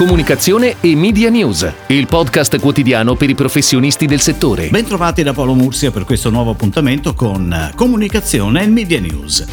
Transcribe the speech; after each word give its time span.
Comunicazione 0.00 0.76
e 0.80 0.96
Media 0.96 1.28
News, 1.28 1.70
il 1.88 2.06
podcast 2.06 2.58
quotidiano 2.58 3.16
per 3.16 3.28
i 3.28 3.34
professionisti 3.34 4.06
del 4.06 4.20
settore. 4.20 4.70
Bentrovati 4.70 5.22
da 5.22 5.34
Paolo 5.34 5.52
Mursia 5.52 5.90
per 5.90 6.04
questo 6.04 6.30
nuovo 6.30 6.52
appuntamento 6.52 7.12
con 7.12 7.70
Comunicazione 7.74 8.62
e 8.62 8.66
Media 8.66 8.98
News. 8.98 9.44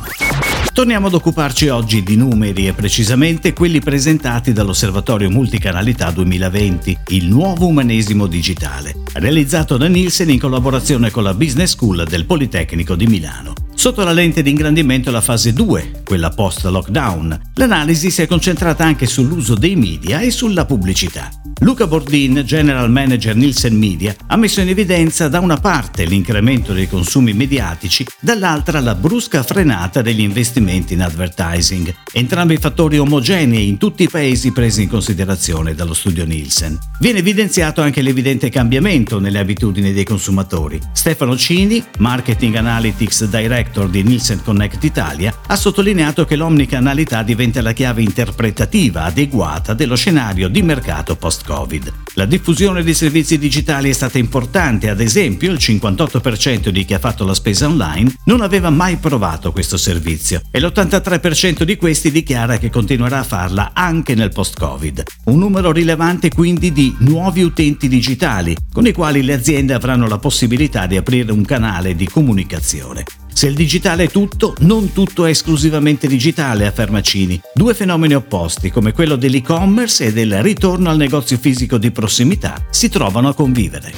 Torniamo 0.71 1.07
ad 1.07 1.15
occuparci 1.15 1.68
oggi 1.68 2.02
di 2.02 2.15
numeri 2.15 2.65
e 2.65 2.71
precisamente 2.71 3.52
quelli 3.52 3.81
presentati 3.81 4.54
dall'Osservatorio 4.54 5.30
Multicanalità 5.30 6.12
2020, 6.12 6.98
il 7.07 7.25
nuovo 7.25 7.68
umanesimo 7.68 8.25
digitale, 8.25 8.95
realizzato 9.16 9.75
da 9.75 9.88
Nielsen 9.88 10.29
in 10.29 10.39
collaborazione 10.39 11.11
con 11.11 11.23
la 11.23 11.34
Business 11.34 11.71
School 11.71 12.05
del 12.07 12.25
Politecnico 12.25 12.95
di 12.95 13.05
Milano. 13.05 13.66
Sotto 13.80 14.04
la 14.04 14.12
lente 14.12 14.41
di 14.41 14.50
ingrandimento 14.50 15.12
la 15.12 15.21
fase 15.21 15.54
2, 15.54 16.02
quella 16.04 16.32
post-lockdown. 16.32 17.52
L'analisi 17.54 18.09
si 18.09 18.23
è 18.23 18.26
concentrata 18.26 18.84
anche 18.84 19.05
sull'uso 19.05 19.54
dei 19.54 19.76
media 19.76 20.20
e 20.20 20.32
sulla 20.32 20.66
pubblicità. 20.66 21.30
Luca 21.59 21.86
Bordin, 21.86 22.44
General 22.44 22.90
Manager 22.90 23.36
Nielsen 23.36 23.76
Media, 23.76 24.16
ha 24.27 24.36
messo 24.36 24.62
in 24.62 24.70
evidenza 24.70 25.27
da 25.27 25.40
una 25.40 25.58
parte 25.58 26.05
l'incremento 26.05 26.73
dei 26.73 26.88
consumi 26.88 27.34
mediatici, 27.34 28.05
dall'altra 28.20 28.80
la 28.80 28.95
brusca 28.95 29.41
frenata 29.44 30.02
degli 30.02 30.22
investimenti 30.22 30.94
in 30.94 31.02
advertising, 31.02 31.94
entrambi 32.14 32.58
fattori 32.58 32.98
omogenei 32.98 33.67
in 33.67 33.78
tutti 33.78 34.03
i 34.03 34.09
paesi 34.09 34.52
presi 34.52 34.84
in 34.84 34.89
considerazione 34.89 35.75
dallo 35.75 35.94
studio 35.94 36.25
Nielsen. 36.25 36.78
Viene 37.00 37.20
evidenziato 37.20 37.81
anche 37.81 38.02
l'evidente 38.02 38.50
cambiamento 38.50 39.20
nelle 39.20 39.39
abitudini 39.39 39.94
dei 39.94 40.03
consumatori. 40.03 40.80
Stefano 40.94 41.36
Cini, 41.38 41.84
Marketing 42.00 42.55
Analytics 42.55 43.25
Director 43.67 43.89
di 43.89 44.03
Nielsen 44.03 44.41
Connect 44.41 44.84
Italia, 44.84 45.34
ha 45.45 45.55
sottolineato 45.55 46.25
che 46.25 46.38
l'omnicanalità 46.38 47.21
diventa 47.21 47.62
la 47.62 47.73
chiave 47.73 48.02
interpretativa 48.02 49.03
adeguata 49.03 49.73
dello 49.73 49.95
scenario 49.95 50.48
di 50.48 50.62
mercato 50.62 51.16
post 51.17 51.45
Covid. 51.45 51.94
La 52.13 52.25
diffusione 52.25 52.81
di 52.81 52.94
servizi 52.94 53.38
digitali 53.38 53.89
è 53.89 53.94
stata 53.94 54.17
importante, 54.17 54.89
ad 54.89 55.02
esempio 55.02 55.52
il 55.52 55.58
58% 55.59 56.69
di 56.69 56.86
chi 56.86 56.94
ha 56.94 57.00
fatto 57.00 57.25
la 57.25 57.33
spesa 57.33 57.67
online 57.67 58.16
non 58.25 58.42
aveva 58.42 58.69
mai 58.69 58.97
provato 58.97 59.52
questo 59.52 59.77
servizio 59.77 60.42
e 60.49 60.59
l'83% 60.59 61.64
di 61.64 61.75
questi 61.75 62.09
dichiara 62.09 62.58
che 62.58 62.70
continuerà 62.70 63.20
a 63.20 63.23
farla 63.23 63.72
anche 63.73 64.16
nel 64.16 64.31
post-Covid. 64.31 65.03
Un 65.25 65.38
numero 65.38 65.72
rilevante 65.72 66.30
quindi 66.30 66.72
di 66.72 66.95
nuovi 66.99 67.44
utenti 67.44 67.88
digitali 67.88 68.55
con 68.72 68.88
i 68.88 68.94
quali 68.94 69.22
le 69.22 69.33
aziende 69.33 69.73
avranno 69.73 70.08
la 70.08 70.17
possibilità 70.17 70.88
di 70.88 70.97
aprire 70.97 71.31
un 71.31 71.44
canale 71.44 71.95
di 71.95 72.08
comunicazione. 72.08 73.03
Se 73.38 73.45
il 73.45 73.53
digitale 73.53 74.05
è 74.05 74.09
tutto, 74.09 74.55
non 74.61 74.93
tutto 74.93 75.27
è 75.27 75.30
esclusivamente 75.30 76.07
digitale, 76.07 76.66
afferma 76.66 77.02
Cini. 77.02 77.39
Due 77.53 77.75
fenomeni 77.75 78.16
opposti, 78.16 78.71
come 78.71 78.93
quello 78.93 79.16
dell'e-commerce 79.16 80.05
e 80.05 80.11
del 80.11 80.41
ritorno 80.41 80.89
al 80.89 80.97
negozio 80.97 81.38
fisico 81.38 81.77
di 81.77 81.91
prossimità, 81.91 82.59
si 82.71 82.89
trovano 82.89 83.27
a 83.27 83.35
convivere. 83.35 83.93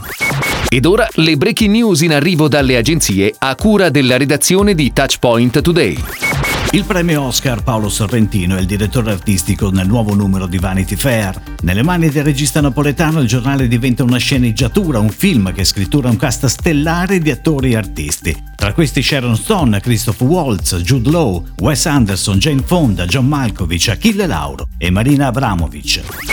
Ed 0.68 0.86
ora 0.86 1.08
le 1.14 1.38
breaking 1.38 1.72
news 1.72 2.02
in 2.02 2.12
arrivo 2.12 2.50
dalle 2.50 2.76
agenzie 2.76 3.34
a 3.38 3.56
cura 3.56 3.90
della 3.90 4.18
redazione 4.18 4.76
di 4.76 4.92
Touchpoint 4.92 5.62
Today. 5.62 6.39
Il 6.72 6.86
premio 6.86 7.24
Oscar 7.24 7.64
Paolo 7.64 7.90
Sorrentino 7.90 8.56
è 8.56 8.60
il 8.60 8.68
direttore 8.68 9.12
artistico 9.12 9.72
nel 9.72 9.88
nuovo 9.88 10.14
numero 10.14 10.46
di 10.46 10.60
Vanity 10.60 10.96
Fair. 10.96 11.42
Nelle 11.62 11.82
mani 11.82 12.10
del 12.10 12.24
regista 12.24 12.62
napoletano 12.62 13.22
il 13.22 13.28
giornale 13.28 13.68
diventa 13.68 14.04
una 14.04 14.18
sceneggiatura, 14.18 15.00
un 15.00 15.10
film 15.10 15.52
che 15.52 15.64
scrittura 15.64 16.10
un 16.10 16.18
cast 16.18 16.46
stellare 16.46 17.20
di 17.20 17.32
attori 17.32 17.72
e 17.72 17.78
artisti. 17.78 18.44
Tra 18.56 18.74
questi 18.74 19.02
Sharon 19.02 19.36
Stone, 19.36 19.80
Christoph 19.80 20.22
Waltz, 20.22 20.76
Jude 20.78 21.10
Law, 21.10 21.44
Wes 21.58 21.86
Anderson, 21.88 22.38
Jane 22.38 22.62
Fonda, 22.64 23.06
John 23.06 23.26
Malkovich, 23.26 23.90
Achille 23.90 24.28
Lauro 24.28 24.68
e 24.78 24.92
Marina 24.92 25.28
Abramovic. 25.28 26.29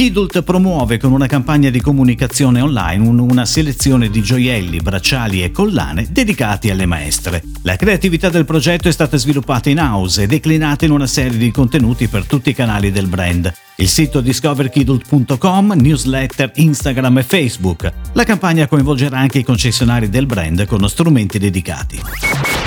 Kidult 0.00 0.40
promuove 0.44 0.96
con 0.96 1.12
una 1.12 1.26
campagna 1.26 1.68
di 1.68 1.78
comunicazione 1.78 2.62
online 2.62 3.06
una 3.06 3.44
selezione 3.44 4.08
di 4.08 4.22
gioielli, 4.22 4.80
bracciali 4.80 5.42
e 5.42 5.50
collane 5.50 6.06
dedicati 6.08 6.70
alle 6.70 6.86
maestre. 6.86 7.42
La 7.64 7.76
creatività 7.76 8.30
del 8.30 8.46
progetto 8.46 8.88
è 8.88 8.92
stata 8.92 9.18
sviluppata 9.18 9.68
in 9.68 9.78
house 9.78 10.22
e 10.22 10.26
declinata 10.26 10.86
in 10.86 10.92
una 10.92 11.06
serie 11.06 11.36
di 11.36 11.50
contenuti 11.50 12.08
per 12.08 12.24
tutti 12.24 12.48
i 12.48 12.54
canali 12.54 12.90
del 12.90 13.08
brand. 13.08 13.52
Il 13.76 13.88
sito 13.88 14.22
discoverkidult.com, 14.22 15.74
newsletter, 15.76 16.52
Instagram 16.54 17.18
e 17.18 17.22
Facebook. 17.22 17.92
La 18.14 18.24
campagna 18.24 18.66
coinvolgerà 18.66 19.18
anche 19.18 19.40
i 19.40 19.44
concessionari 19.44 20.08
del 20.08 20.24
brand 20.24 20.64
con 20.64 20.88
strumenti 20.88 21.38
dedicati. 21.38 22.00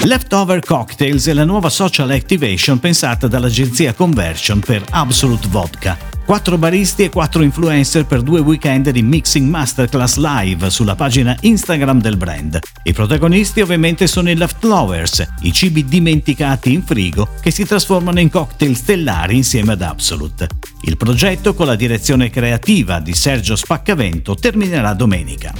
Leftover 0.04 0.60
Cocktails 0.60 1.26
è 1.26 1.34
la 1.34 1.46
nuova 1.46 1.70
social 1.70 2.12
activation 2.12 2.78
pensata 2.78 3.28
dall'agenzia 3.28 3.96
Conversion 3.96 4.60
per 4.60 4.84
Absolute 4.92 5.48
Vodka. 5.50 6.13
Quattro 6.26 6.58
baristi 6.58 7.04
e 7.04 7.10
quattro 7.10 7.44
influencer 7.44 8.06
per 8.06 8.22
due 8.22 8.40
weekend 8.40 8.90
di 8.92 9.02
Mixing 9.02 9.50
Masterclass 9.50 10.16
Live 10.16 10.70
sulla 10.70 10.96
pagina 10.96 11.36
Instagram 11.42 12.00
del 12.00 12.16
brand. 12.16 12.60
I 12.84 12.94
protagonisti 12.94 13.60
ovviamente 13.60 14.08
sono 14.08 14.30
i 14.30 14.36
leftovers, 14.36 15.28
i 15.42 15.52
cibi 15.52 15.84
dimenticati 15.84 16.72
in 16.72 16.82
frigo 16.84 17.28
che 17.42 17.52
si 17.52 17.66
trasformano 17.66 18.22
in 18.22 18.30
cocktail 18.30 18.74
stellari 18.74 19.36
insieme 19.36 19.74
ad 19.74 19.82
Absolute. 19.82 20.48
Il 20.84 20.96
progetto, 20.96 21.54
con 21.54 21.66
la 21.66 21.76
direzione 21.76 22.30
creativa 22.30 23.02
di 23.02 23.14
Sergio 23.14 23.58
Spaccavento, 23.58 24.36
terminerà 24.36 24.94
domenica. 24.94 25.54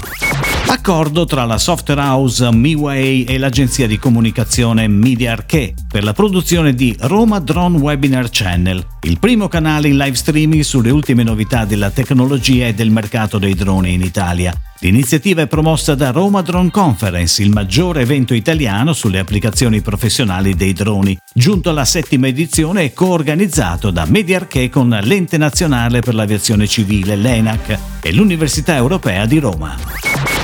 Accordo 0.68 1.26
tra 1.26 1.46
la 1.46 1.58
software 1.58 2.02
house 2.02 2.50
MeWay 2.52 3.24
e 3.24 3.38
l'agenzia 3.38 3.86
di 3.86 4.00
comunicazione 4.00 4.88
Media 4.88 5.34
Arche 5.34 5.74
per 5.88 6.04
la 6.04 6.14
produzione 6.14 6.74
di 6.74 6.96
Roma 7.02 7.40
Drone 7.40 7.78
Webinar 7.78 8.30
Channel, 8.30 8.86
il 9.02 9.20
primo 9.20 9.48
canale 9.48 9.90
in 9.90 9.98
live 9.98 10.16
streaming 10.16 10.53
sulle 10.62 10.92
ultime 10.92 11.24
novità 11.24 11.66
della 11.66 11.90
tecnologia 11.90 12.68
e 12.68 12.76
del 12.76 12.92
mercato 12.92 13.40
dei 13.40 13.56
droni 13.56 13.94
in 13.94 14.02
Italia. 14.02 14.54
L'iniziativa 14.80 15.42
è 15.42 15.48
promossa 15.48 15.96
da 15.96 16.12
Roma 16.12 16.42
Drone 16.42 16.70
Conference, 16.70 17.42
il 17.42 17.50
maggiore 17.50 18.02
evento 18.02 18.34
italiano 18.34 18.92
sulle 18.92 19.20
applicazioni 19.20 19.82
professionali 19.82 20.56
dei 20.56 20.74
droni, 20.74 21.18
giunto 21.34 21.70
alla 21.70 21.86
settima 21.86 22.28
edizione 22.28 22.84
e 22.84 22.94
coorganizzato 22.94 23.90
da 23.90 24.06
Mediarche 24.06 24.70
con 24.70 24.90
l'Ente 24.90 25.38
Nazionale 25.38 26.02
per 26.02 26.14
l'Aviazione 26.14 26.68
Civile, 26.68 27.16
l'ENAC, 27.16 27.80
e 28.02 28.12
l'Università 28.12 28.76
Europea 28.76 29.26
di 29.26 29.40
Roma. 29.40 29.78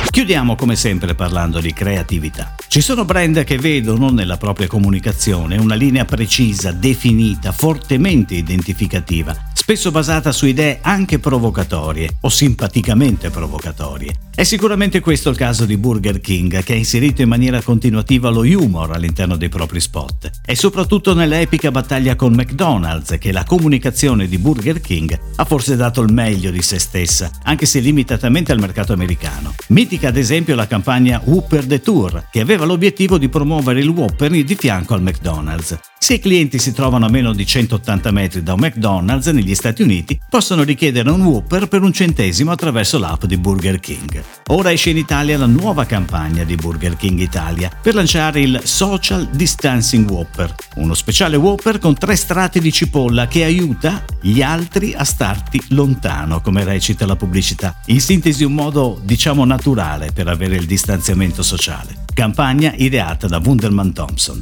Chiudiamo 0.09 0.56
come 0.56 0.76
sempre 0.76 1.14
parlando 1.14 1.59
di 1.59 1.72
creatività. 1.72 2.56
Ci 2.68 2.81
sono 2.81 3.06
brand 3.06 3.44
che 3.44 3.58
vedono 3.58 4.09
nella 4.09 4.38
propria 4.38 4.68
comunicazione 4.68 5.58
una 5.58 5.76
linea 5.76 6.03
precisa, 6.06 6.72
definita, 6.72 7.52
fortemente 7.52 8.36
identificativa, 8.36 9.36
spesso 9.59 9.92
basata 9.92 10.31
su 10.31 10.46
idee 10.46 10.80
anche 10.81 11.20
provocatorie 11.20 12.12
o 12.22 12.30
simpaticamente 12.30 13.30
provocatorie. 13.30 14.16
È 14.34 14.44
sicuramente 14.44 15.02
questo 15.02 15.30
il 15.30 15.36
caso 15.36 15.66
di 15.66 15.75
Burger 15.75 16.22
King, 16.22 16.64
che 16.64 16.72
ha 16.72 16.78
inserito 16.78 17.22
in 17.22 17.28
maniera 17.28 17.62
continuativa 17.62 18.30
lo 18.30 18.40
humor 18.40 18.92
all'interno 18.92 19.36
dei 19.36 19.50
propri 19.50 19.81
spot. 19.81 20.30
E 20.46 20.56
soprattutto 20.56 21.14
nell'epica 21.14 21.72
battaglia 21.72 22.16
con 22.16 22.31
McDonald's, 22.36 23.18
che 23.20 23.34
la 23.34 23.44
comunicazione 23.44 24.30
di 24.30 24.38
Burger 24.38 24.80
King 24.80 25.20
ha 25.36 25.44
forse 25.44 25.76
dato 25.76 26.02
il 26.02 26.14
meglio 26.14 26.52
di 26.52 26.62
se 26.62 26.80
stessa, 26.80 27.30
anche 27.44 27.66
se 27.66 27.81
limitatamente 27.81 28.53
al 28.53 28.59
mercato 28.59 28.94
americano. 28.94 29.53
Mitica 29.68 30.08
ad 30.08 30.16
esempio 30.16 30.56
la 30.56 30.68
campagna 30.68 31.22
Whopper 31.22 31.81
Tour, 31.81 32.28
che 32.31 32.40
aveva 32.40 32.64
l'obiettivo 32.64 33.18
di 33.18 33.28
promuovere 33.28 33.81
il 33.81 33.90
Whopper 33.90 34.31
di 34.31 34.56
fianco 34.56 34.94
al 34.94 35.02
McDonald's. 35.02 35.78
Se 36.01 36.13
i 36.13 36.19
clienti 36.19 36.59
si 36.59 36.71
trovano 36.71 37.05
a 37.05 37.09
meno 37.09 37.33
di 37.33 37.45
180 37.45 38.11
metri 38.11 38.41
da 38.41 38.53
un 38.53 38.61
McDonald's 38.61 39.27
negli 39.27 39.53
Stati 39.53 39.81
Uniti, 39.81 40.17
possono 40.29 40.63
richiedere 40.63 41.09
un 41.11 41.21
Whopper 41.21 41.67
per 41.67 41.81
un 41.81 41.91
centesimo 41.91 42.51
attraverso 42.51 42.97
l'app 42.97 43.25
di 43.25 43.35
Burger 43.35 43.81
King. 43.81 44.23
Ora 44.47 44.71
esce 44.71 44.91
in 44.91 44.97
Italia 44.97 45.37
la 45.37 45.45
nuova 45.45 45.85
campagna 45.85 46.45
di 46.45 46.55
Burger 46.55 46.95
King 46.95 47.19
Italia 47.19 47.69
per 47.81 47.95
lanciare 47.95 48.39
il 48.39 48.61
Social 48.63 49.27
Distancing 49.29 50.09
Whopper, 50.09 50.55
uno 50.75 50.93
speciale 50.93 51.35
Whopper 51.35 51.79
con 51.79 51.95
tre 51.95 52.16
strati 52.16 52.61
di 52.61 52.71
cipolla 52.71 53.27
che 53.27 53.43
aiuta 53.43 54.05
gli 54.21 54.41
altri 54.41 54.93
a 54.93 55.03
starti 55.03 55.61
lontano, 55.71 56.40
come 56.40 56.63
recita 56.63 57.05
la 57.05 57.17
pubblicità. 57.17 57.75
In 57.87 57.99
sintesi 57.99 58.45
un 58.45 58.53
modo, 58.53 58.99
diciamo, 59.03 59.43
naturale 59.43 60.11
per 60.13 60.29
avere 60.29 60.55
il 60.55 60.66
distanziamento 60.66 61.43
sociale. 61.43 62.07
Campagna 62.19 62.73
ideata 62.75 63.27
da 63.27 63.39
Wunderman 63.41 63.93
Thompson. 63.93 64.41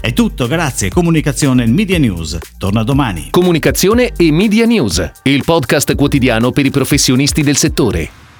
È 0.00 0.12
tutto, 0.12 0.46
grazie. 0.46 0.88
Comunicazione 0.88 1.64
e 1.64 1.66
Media 1.66 1.98
News. 1.98 2.38
Torna 2.56 2.84
domani. 2.84 3.26
Comunicazione 3.32 4.12
e 4.16 4.30
Media 4.30 4.66
News, 4.66 5.10
il 5.24 5.42
podcast 5.44 5.96
quotidiano 5.96 6.52
per 6.52 6.64
i 6.64 6.70
professionisti 6.70 7.42
del 7.42 7.56
settore. 7.56 8.31